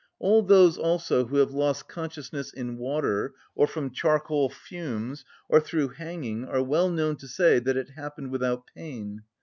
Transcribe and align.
All 0.17 0.41
those 0.41 0.79
also 0.79 1.27
who 1.27 1.35
have 1.35 1.51
lost 1.51 1.87
consciousness 1.87 2.51
in 2.51 2.79
water, 2.79 3.35
or 3.53 3.67
from 3.67 3.91
charcoal 3.91 4.49
fumes, 4.49 5.23
or 5.47 5.59
through 5.59 5.89
hanging 5.89 6.43
are 6.43 6.63
well 6.63 6.89
known 6.89 7.17
to 7.17 7.27
say 7.27 7.59
that 7.59 7.77
it 7.77 7.91
happened 7.91 8.31
without 8.31 8.65
pain. 8.65 9.21